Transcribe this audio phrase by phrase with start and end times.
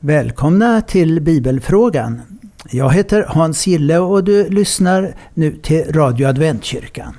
[0.00, 2.22] Välkomna till Bibelfrågan.
[2.70, 7.16] Jag heter Hans Gille och du lyssnar nu till Radio Adventkyrkan.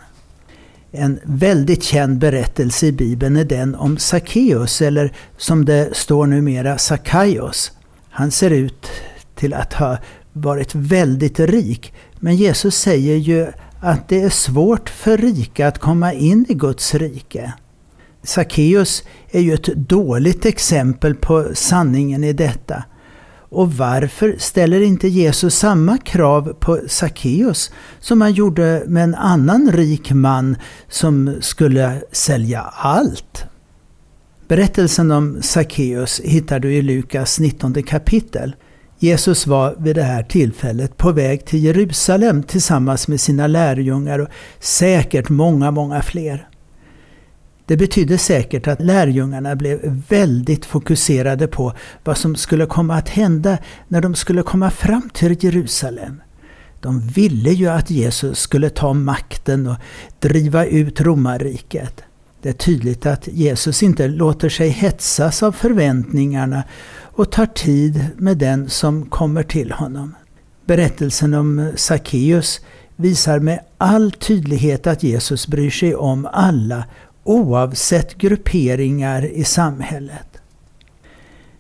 [0.91, 6.77] En väldigt känd berättelse i Bibeln är den om Sackeus, eller som det står numera
[6.77, 7.71] Sackaios.
[8.09, 8.87] Han ser ut
[9.35, 9.97] till att ha
[10.33, 13.47] varit väldigt rik, men Jesus säger ju
[13.81, 17.53] att det är svårt för rika att komma in i Guds rike.
[18.23, 22.83] Sackeus är ju ett dåligt exempel på sanningen i detta.
[23.49, 29.71] Och varför ställer inte Jesus samma krav på Sackeus som han gjorde med en annan
[29.71, 30.55] rik man
[30.87, 33.45] som skulle sälja allt?
[34.47, 38.55] Berättelsen om Sackeus hittar du i Lukas 19 kapitel.
[38.99, 44.27] Jesus var vid det här tillfället på väg till Jerusalem tillsammans med sina lärjungar och
[44.59, 46.47] säkert många, många fler.
[47.67, 53.57] Det betydde säkert att lärjungarna blev väldigt fokuserade på vad som skulle komma att hända
[53.87, 56.21] när de skulle komma fram till Jerusalem.
[56.81, 59.75] De ville ju att Jesus skulle ta makten och
[60.19, 62.03] driva ut romarriket.
[62.41, 66.63] Det är tydligt att Jesus inte låter sig hetsas av förväntningarna
[67.01, 70.15] och tar tid med den som kommer till honom.
[70.65, 72.61] Berättelsen om Sackeus
[72.95, 76.83] visar med all tydlighet att Jesus bryr sig om alla
[77.29, 80.27] oavsett grupperingar i samhället.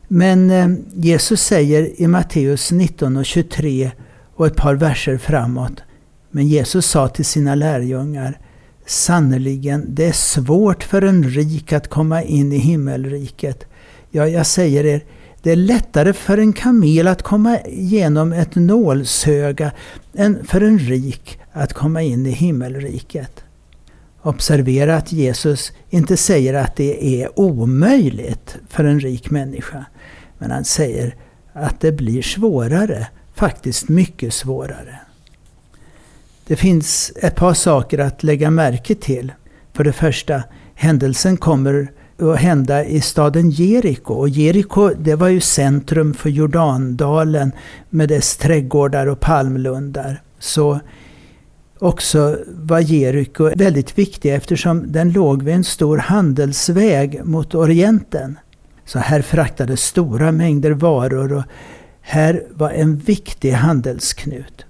[0.07, 3.91] Men eh, Jesus säger i Matteus 19 och 23
[4.35, 5.83] och ett par verser framåt.
[6.31, 8.39] Men Jesus sa till sina lärjungar
[8.85, 13.65] Sannerligen, det är svårt för en rik att komma in i himmelriket.
[14.11, 15.03] Ja, jag säger er,
[15.41, 19.71] det är lättare för en kamel att komma igenom ett nålsöga
[20.13, 23.43] än för en rik att komma in i himmelriket.
[24.27, 29.85] Observera att Jesus inte säger att det är omöjligt för en rik människa.
[30.37, 31.15] Men han säger
[31.53, 34.99] att det blir svårare, faktiskt mycket svårare.
[36.47, 39.31] Det finns ett par saker att lägga märke till.
[39.73, 40.43] För det första,
[40.75, 44.13] händelsen kommer att hända i staden Jeriko.
[44.13, 47.51] Och Jeriko det var ju centrum för Jordandalen
[47.89, 50.21] med dess trädgårdar och palmlundar.
[50.39, 50.79] Så
[51.79, 58.39] också var Jeriko väldigt viktig eftersom den låg vid en stor handelsväg mot Orienten.
[58.85, 61.43] Så här fraktades stora mängder varor och
[62.01, 64.65] här var en viktig handelsknut.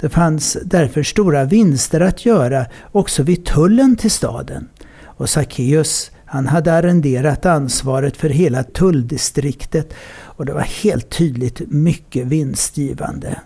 [0.00, 4.68] Det fanns därför stora vinster att göra också vid tullen till staden.
[5.04, 12.26] Och Sackeus han hade arrenderat ansvaret för hela tulldistriktet och det var helt tydligt mycket
[12.26, 13.40] vinstgivande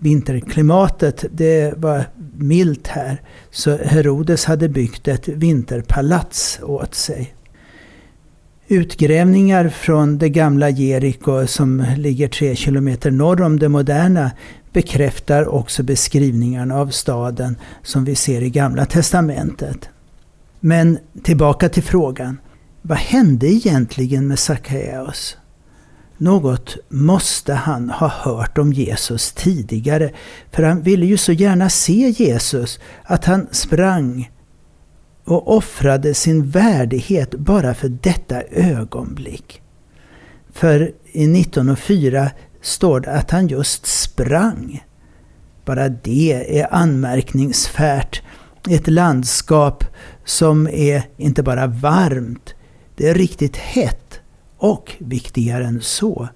[0.00, 2.04] vinterklimatet det var
[2.36, 3.22] milt här.
[3.50, 7.34] Så Herodes hade byggt ett vinterpalats åt sig.
[8.68, 14.30] Utgrävningar från det gamla Jeriko som ligger tre kilometer norr om det moderna
[14.72, 19.88] bekräftar också beskrivningarna av staden som vi ser i Gamla Testamentet.
[20.60, 22.40] Men tillbaka till frågan.
[22.82, 25.36] Vad hände egentligen med Sackeus?
[26.20, 30.10] Något måste han ha hört om Jesus tidigare,
[30.50, 34.30] för han ville ju så gärna se Jesus att han sprang
[35.24, 39.62] och offrade sin värdighet bara för detta ögonblick.
[40.52, 42.30] För i 1904
[42.62, 44.84] står det att han just sprang.
[45.64, 48.22] Bara det är anmärkningsvärt.
[48.68, 49.84] Ett landskap
[50.24, 52.54] som är inte bara varmt,
[52.96, 54.19] det är riktigt hett
[54.60, 56.28] och viktigare än så,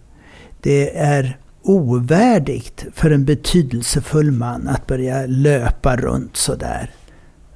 [0.61, 6.91] det är ovärdigt för en betydelsefull man att börja löpa runt sådär.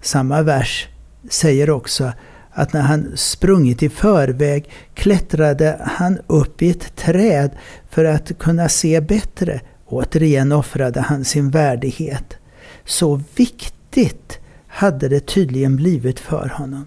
[0.00, 0.88] Samma vers
[1.30, 2.12] säger också
[2.50, 7.50] att när han sprungit i förväg klättrade han upp i ett träd
[7.90, 9.60] för att kunna se bättre.
[9.86, 12.36] Återigen offrade han sin värdighet.
[12.84, 16.86] Så viktigt hade det tydligen blivit för honom.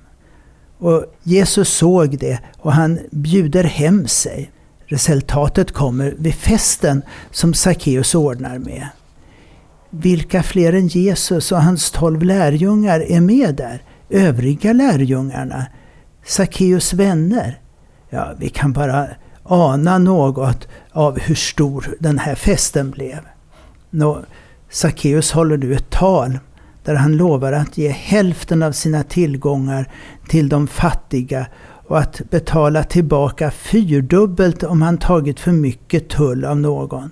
[0.82, 4.52] Och Jesus såg det och han bjuder hem sig.
[4.86, 7.02] Resultatet kommer vid festen
[7.32, 8.88] som Sackeus ordnar med.
[9.90, 13.82] Vilka fler än Jesus och hans tolv lärjungar är med där?
[14.10, 15.66] Övriga lärjungarna?
[16.26, 17.60] Sackeus vänner?
[18.10, 19.08] Ja, vi kan bara
[19.44, 23.20] ana något av hur stor den här festen blev.
[23.90, 24.22] Nå,
[24.70, 26.40] Sackeus håller nu ett tal
[26.84, 29.90] där han lovar att ge hälften av sina tillgångar
[30.32, 31.48] till de fattiga
[31.88, 37.12] och att betala tillbaka fyrdubbelt om han tagit för mycket tull av någon.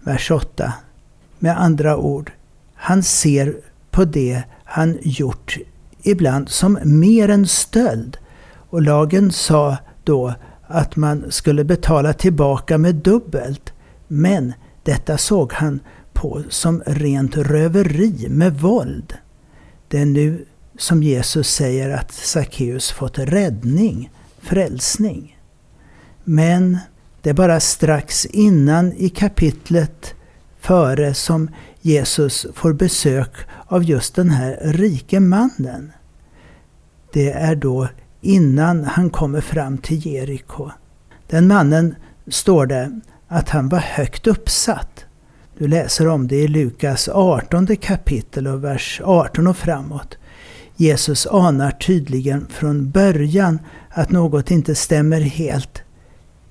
[0.00, 0.72] Vers 8.
[1.38, 2.32] Med andra ord,
[2.74, 3.56] han ser
[3.90, 5.58] på det han gjort
[6.02, 8.16] ibland som mer än stöld.
[8.70, 10.34] Och lagen sa då
[10.66, 13.72] att man skulle betala tillbaka med dubbelt.
[14.08, 15.80] Men detta såg han
[16.12, 19.14] på som rent röveri med våld.
[19.88, 20.44] Det är nu
[20.78, 25.38] som Jesus säger att Sackeus fått räddning, frälsning.
[26.24, 26.78] Men
[27.22, 30.14] det är bara strax innan i kapitlet
[30.60, 31.50] före som
[31.80, 33.30] Jesus får besök
[33.66, 35.92] av just den här rike mannen.
[37.12, 37.88] Det är då
[38.20, 40.70] innan han kommer fram till Jeriko.
[41.26, 41.94] Den mannen
[42.28, 45.04] står det att han var högt uppsatt.
[45.58, 50.18] Du läser om det i Lukas 18 kapitel och vers 18 och framåt.
[50.76, 53.58] Jesus anar tydligen från början
[53.90, 55.82] att något inte stämmer helt.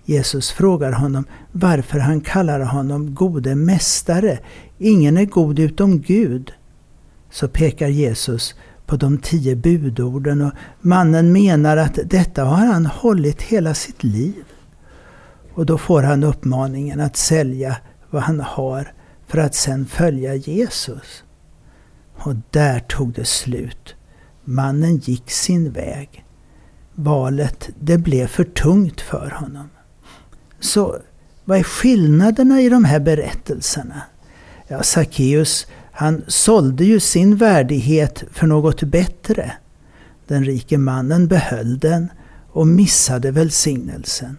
[0.06, 4.40] Jesus frågar honom varför han kallar honom gode mästare.
[4.78, 6.52] Ingen är god utom Gud.
[7.32, 8.56] Så pekar Jesus
[8.86, 14.44] på de tio budorden och mannen menar att detta har han hållit hela sitt liv.
[15.54, 17.78] Och då får han uppmaningen att sälja
[18.10, 18.94] vad han har
[19.28, 21.24] för att sen följa Jesus.
[22.16, 23.96] Och där tog det slut.
[24.44, 26.26] Mannen gick sin väg.
[26.96, 29.70] Valet, det blev för tungt för honom.
[30.60, 30.98] Så
[31.46, 34.02] vad är skillnaderna i de här berättelserna?
[34.68, 39.52] Ja, Sackeus, han sålde ju sin värdighet för något bättre.
[40.28, 42.12] Den rike mannen behöll den
[42.52, 44.38] och missade välsignelsen.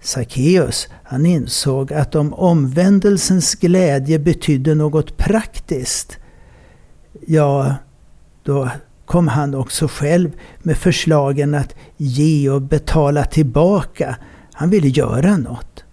[0.00, 6.18] Sackeus, han insåg att om omvändelsens glädje betydde något praktiskt,
[7.26, 7.76] ja,
[8.42, 8.70] då
[9.06, 14.16] kom han också själv med förslagen att ge och betala tillbaka.
[14.52, 15.84] Han ville göra något.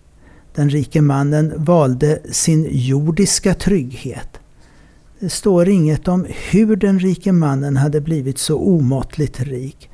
[0.56, 4.40] Den rike mannen valde sin jordiska trygghet.
[5.20, 9.90] Det står inget om hur den rike mannen hade blivit så omåttligt rik.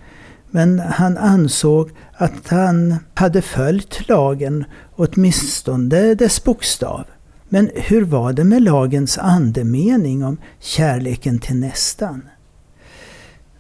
[0.52, 4.66] Men han ansåg att han hade följt lagen,
[4.96, 7.04] åtminstone dess bokstav.
[7.50, 12.22] Men hur var det med lagens andemening om kärleken till nästan?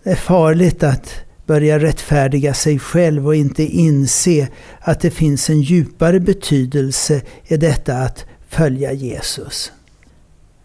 [0.04, 1.16] Det är farligt att
[1.46, 4.48] börja rättfärdiga sig själv och inte inse
[4.80, 9.72] att det finns en djupare betydelse i detta att följa Jesus.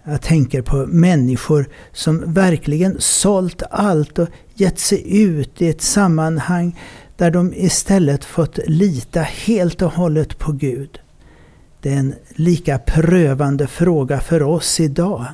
[0.04, 6.80] Jag tänker på människor som verkligen sålt allt och gett sig ut i ett sammanhang
[7.16, 11.00] där de istället fått lita helt och hållet på Gud.
[11.82, 15.24] Det är en lika prövande fråga för oss idag.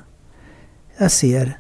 [0.99, 1.59] Jag ser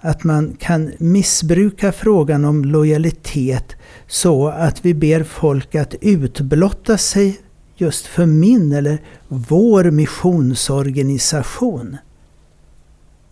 [0.00, 7.40] att man kan missbruka frågan om lojalitet så att vi ber folk att utblotta sig
[7.76, 8.98] just för min eller
[9.28, 11.96] vår missionsorganisation.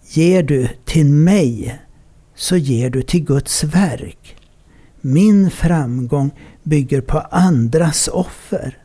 [0.08, 1.78] Ger du till mig
[2.34, 4.36] så ger du till Guds verk.
[5.00, 6.30] Min framgång
[6.62, 8.78] bygger på andras offer.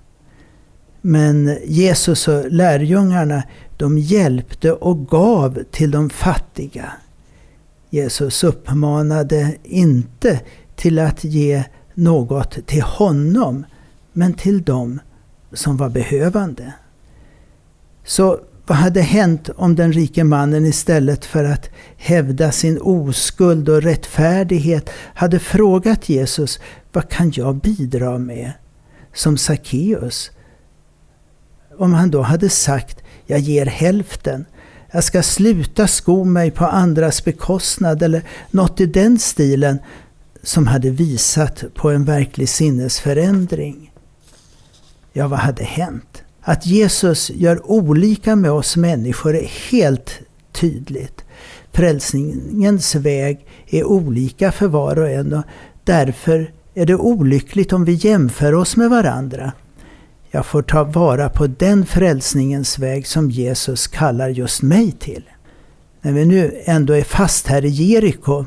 [1.01, 3.43] Men Jesus och lärjungarna
[3.77, 6.91] de hjälpte och gav till de fattiga.
[7.93, 10.39] Jesus uppmanade inte
[10.75, 13.65] till att ge något till honom,
[14.13, 14.99] men till dem
[15.53, 16.73] som var behövande.
[18.03, 23.81] Så vad hade hänt om den rike mannen istället för att hävda sin oskuld och
[23.81, 26.59] rättfärdighet hade frågat Jesus,
[26.91, 28.51] vad kan jag bidra med?
[29.13, 30.31] Som Sackeus.
[31.77, 34.45] Om han då hade sagt, jag ger hälften,
[34.91, 39.79] jag ska sluta sko mig på andras bekostnad eller något i den stilen
[40.43, 43.91] som hade visat på en verklig sinnesförändring.
[45.13, 46.23] Ja, vad hade hänt?
[46.41, 50.19] Att Jesus gör olika med oss människor är helt
[50.51, 51.23] tydligt.
[51.71, 55.43] Frälsningens väg är olika för var och en och
[55.83, 59.51] därför är det olyckligt om vi jämför oss med varandra.
[60.33, 65.23] Jag får ta vara på den frälsningens väg som Jesus kallar just mig till.
[66.01, 68.45] När vi nu ändå är fast här i Jeriko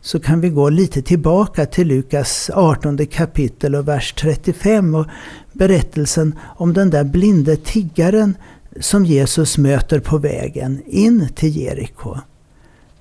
[0.00, 5.06] så kan vi gå lite tillbaka till Lukas 18 kapitel och vers 35 och
[5.52, 8.36] berättelsen om den där blinde tiggaren
[8.80, 12.16] som Jesus möter på vägen in till Jeriko.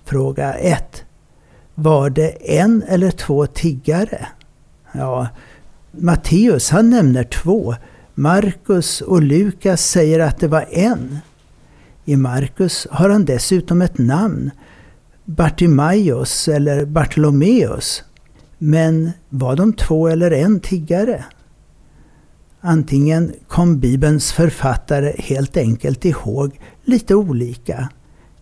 [0.05, 1.03] Fråga 1.
[1.75, 4.27] Var det en eller två tiggare?
[4.91, 5.27] Ja,
[5.91, 7.75] Matteus han nämner två.
[8.17, 11.17] Markus och Lukas säger att det var en.
[12.05, 14.51] I Markus har han dessutom ett namn,
[15.25, 18.03] Bartimaios eller Bartolomeus.
[18.57, 21.25] Men var de två eller en tiggare?
[22.61, 27.89] Antingen kom Bibelns författare helt enkelt ihåg lite olika,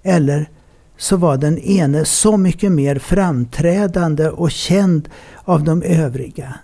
[0.03, 0.49] eller
[0.97, 5.09] så var den ene så mycket mer framträdande och känd
[5.43, 6.55] av de övriga.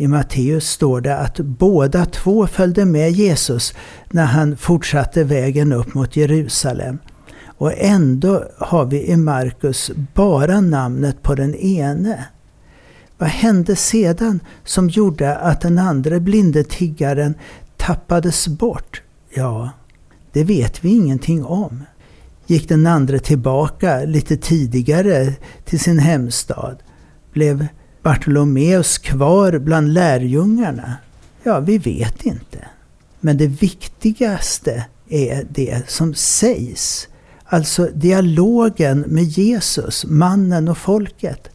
[0.00, 3.74] I Matteus står det att båda två följde med Jesus
[4.10, 6.98] när han fortsatte vägen upp mot Jerusalem.
[7.44, 12.24] Och ändå har vi i Markus bara namnet på den ene.
[13.18, 17.34] Vad hände sedan som gjorde att den andra blinde tiggaren
[17.76, 19.02] tappades bort?
[19.34, 19.70] Ja,
[20.32, 21.82] det vet vi ingenting om.
[22.46, 26.76] Gick den andra tillbaka lite tidigare till sin hemstad?
[27.32, 27.66] Blev
[28.08, 30.96] Bartolomeus kvar bland lärjungarna?
[31.42, 32.58] Ja, vi vet inte.
[33.20, 37.08] Men det viktigaste är det som sägs.
[37.44, 41.48] Alltså dialogen med Jesus, mannen och folket.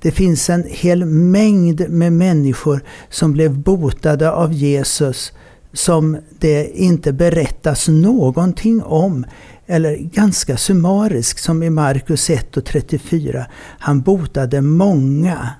[0.00, 5.32] Det finns en hel mängd med människor som blev botade av Jesus
[5.72, 9.24] som det inte berättas någonting om.
[9.66, 13.46] Eller ganska summariskt som i Markus 1 och 34.
[13.78, 15.50] Han botade många.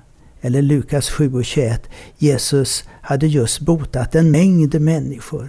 [0.45, 1.91] Eller Lukas 7 och 21.
[2.19, 5.49] Jesus hade just botat en mängd människor.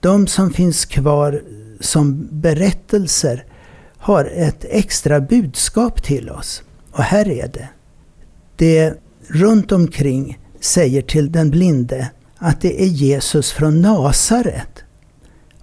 [0.00, 1.42] De som finns kvar
[1.80, 3.44] som berättelser
[3.98, 6.62] har ett extra budskap till oss.
[6.92, 7.68] Och här är det.
[8.56, 8.94] Det
[9.28, 14.84] runt omkring säger till den blinde att det är Jesus från Nasaret.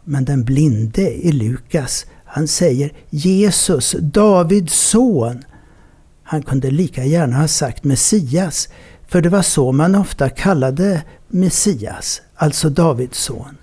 [0.03, 5.43] Men den blinde i Lukas, han säger Jesus, Davids son.
[6.33, 8.69] Han kunde lika gärna ha sagt Messias,
[9.07, 13.57] för det var så man ofta kallade Messias, alltså Davids son.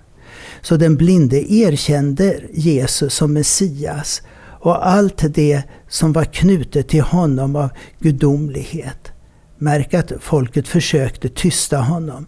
[0.61, 7.55] Så den blinde erkände Jesus som Messias och allt det som var knutet till honom
[7.55, 9.11] av gudomlighet.
[9.57, 12.25] Märk att folket försökte tysta honom.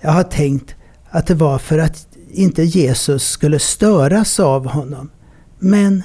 [0.00, 0.74] Jag har tänkt
[1.10, 5.10] att det var för att inte Jesus skulle störas av honom.
[5.58, 6.02] Men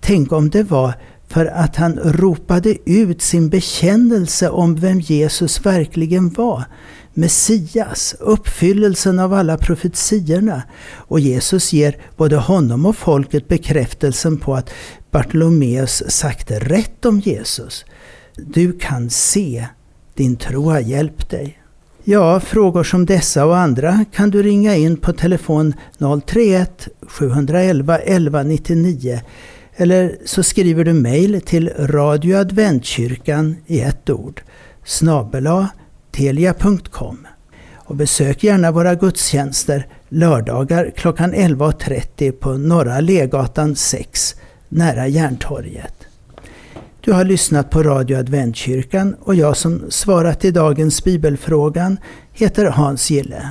[0.00, 0.94] tänk om det var
[1.30, 6.64] för att han ropade ut sin bekännelse om vem Jesus verkligen var.
[7.14, 10.62] Messias, uppfyllelsen av alla profetiorna.
[10.92, 14.70] Och Jesus ger både honom och folket bekräftelsen på att
[15.10, 17.84] Bartolomeus sagt rätt om Jesus.
[18.36, 19.66] Du kan se,
[20.14, 21.62] din tro har hjälpt dig.
[22.04, 25.74] Ja, frågor som dessa och andra kan du ringa in på telefon
[26.26, 29.20] 031 711 1199
[29.80, 34.42] eller så skriver du mejl till radioadventkyrkan i ett ord
[34.84, 35.68] snabela
[36.10, 37.26] telia.com
[37.74, 44.34] och besök gärna våra gudstjänster lördagar klockan 11.30 på Norra Legatan 6
[44.68, 45.94] nära Järntorget.
[47.00, 51.98] Du har lyssnat på Radio Adventkyrkan och jag som svarat i dagens bibelfrågan
[52.32, 53.50] heter Hans Gille.